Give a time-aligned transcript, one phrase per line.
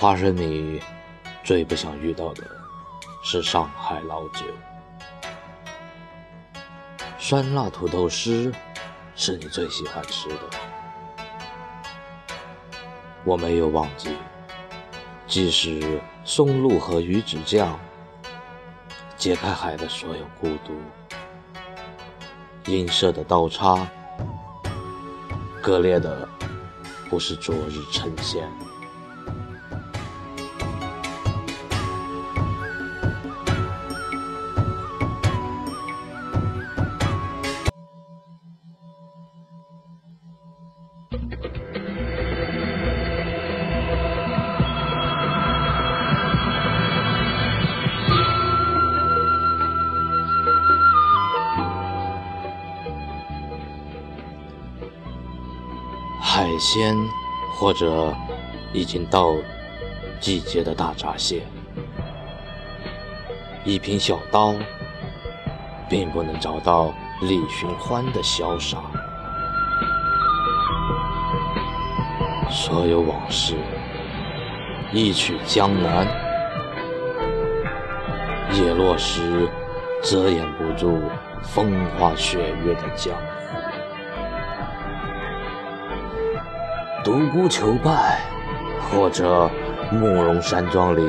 [0.00, 0.82] 华人你
[1.42, 2.42] 最不想遇到的
[3.22, 4.44] 是上海老酒，
[7.18, 8.52] 酸辣土豆丝
[9.16, 10.40] 是你最喜欢吃的。
[13.24, 14.14] 我没有忘记，
[15.26, 17.78] 即使松露和鱼子酱
[19.16, 20.78] 解开海的所有孤独，
[22.70, 23.88] 映射的刀叉
[25.62, 26.28] 割裂的
[27.08, 28.46] 不是昨日呈现。
[56.54, 56.96] 海鲜，
[57.56, 58.14] 或者
[58.72, 59.34] 已经到
[60.20, 61.42] 季节的大闸蟹，
[63.64, 64.54] 一瓶小刀，
[65.88, 68.78] 并不能找到李寻欢的潇洒。
[72.48, 73.56] 所有往事，
[74.92, 76.06] 一曲江南，
[78.52, 79.48] 叶落时，
[80.04, 81.02] 遮掩不住
[81.42, 83.12] 风花雪月的江。
[87.04, 88.18] 独孤求败，
[88.90, 89.50] 或者
[89.92, 91.02] 慕容山庄里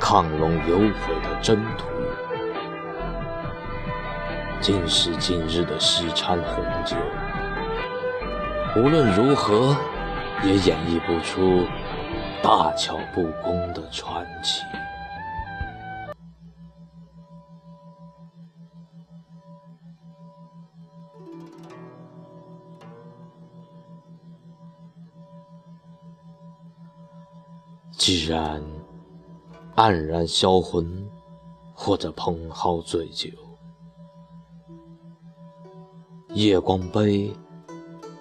[0.00, 1.84] 亢龙有悔的征途，
[4.58, 6.96] 今时今日的西餐红酒，
[8.74, 9.76] 无论如何
[10.42, 11.66] 也演绎不出
[12.42, 14.62] 大巧不工的传奇。
[27.96, 28.62] 既然
[29.76, 31.08] 黯然销魂，
[31.72, 33.28] 或者蓬蒿醉酒，
[36.30, 37.32] 夜光杯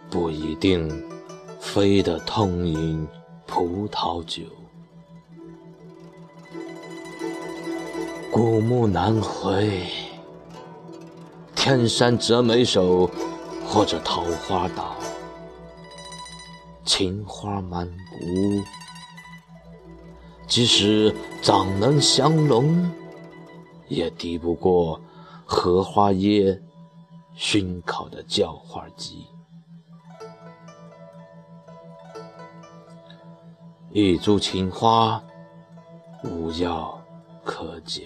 [0.10, 0.90] 不一定
[1.60, 3.06] 非得痛饮
[3.46, 4.44] 葡萄酒。
[8.32, 9.86] 古木难回，
[11.56, 13.10] 天山折梅手，
[13.68, 14.96] 或者桃花岛，
[16.86, 18.64] 情花满谷。
[20.54, 22.88] 即使掌能降龙，
[23.88, 25.02] 也敌不过
[25.48, 26.62] 荷花叶
[27.34, 29.26] 熏烤的叫花鸡。
[33.92, 35.24] 一株情花，
[36.24, 37.04] 无药
[37.44, 38.06] 可解。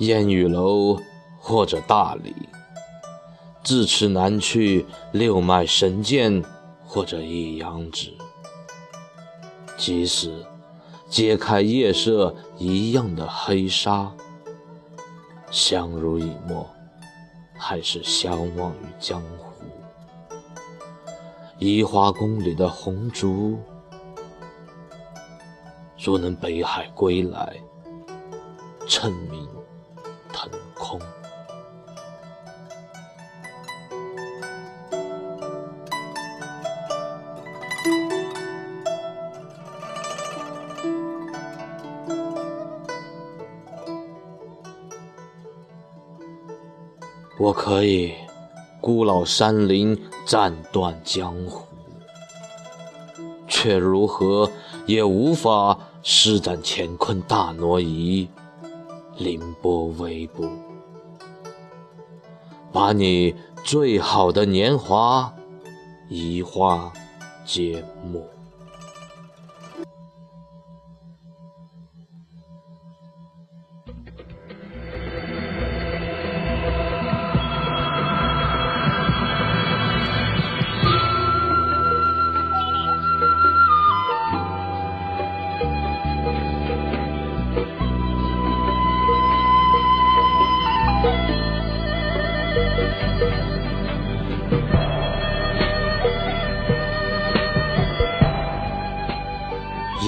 [0.00, 1.00] 烟雨楼。
[1.48, 2.34] 或者大理，
[3.64, 6.44] 自此难去六脉神剑，
[6.84, 8.12] 或者一阳指。
[9.78, 10.44] 即使
[11.08, 14.12] 揭开夜色一样的黑纱，
[15.50, 16.68] 相濡以沫，
[17.56, 19.54] 还是相忘于江湖。
[21.58, 23.58] 移花宫里的红烛，
[25.96, 27.56] 若能北海归来，
[28.86, 29.48] 称名
[30.30, 31.00] 腾空。
[47.38, 48.12] 我可以
[48.80, 49.96] 孤老山林，
[50.26, 51.64] 斩断江湖，
[53.46, 54.50] 却如何
[54.86, 58.28] 也无法施展乾坤大挪移，
[59.16, 60.48] 凌波微步，
[62.72, 63.32] 把你
[63.62, 65.32] 最好的年华
[66.08, 66.92] 移花
[67.44, 68.37] 接木。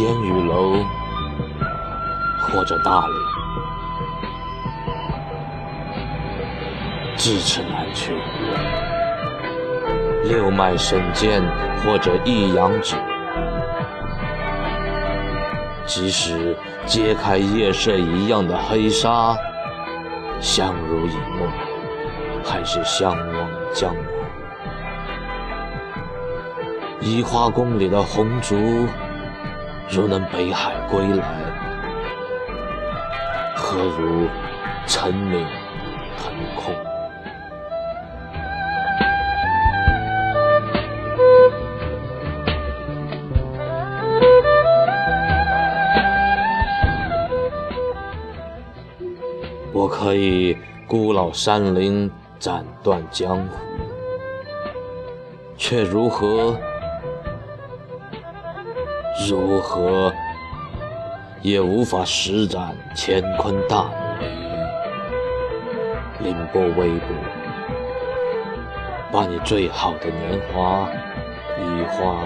[0.00, 0.82] 烟雨楼，
[2.40, 3.12] 或者大理，
[7.18, 8.14] 咫尺难去；
[10.24, 11.42] 六脉神剑，
[11.84, 12.96] 或者一阳指，
[15.84, 16.56] 即使
[16.86, 19.36] 揭开夜色一样的黑纱，
[20.40, 21.46] 相濡以沫，
[22.42, 23.98] 还是相忘江湖？
[27.00, 28.56] 移花宫里的红烛，
[29.92, 31.26] 如能北海归来，
[33.56, 34.28] 何如
[34.86, 35.44] 成名
[36.16, 36.72] 腾空？
[49.72, 50.56] 我可以
[50.86, 52.08] 孤老山林，
[52.38, 53.56] 斩断江湖，
[55.56, 56.56] 却如何？
[59.28, 60.12] 如何
[61.42, 63.84] 也无法施展乾坤大
[64.18, 67.14] 挪移，凌波微步，
[69.12, 70.88] 把你最好的年华
[71.58, 72.24] 一花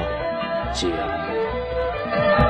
[0.73, 2.44] 接力。